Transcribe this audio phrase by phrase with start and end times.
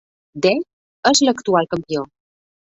[0.45, 2.09] Dave és l'actual campió.